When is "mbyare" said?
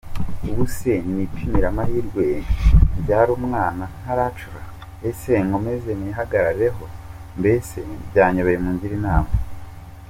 2.97-3.31